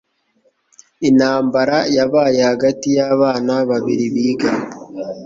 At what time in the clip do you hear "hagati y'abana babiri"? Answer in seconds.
2.49-4.05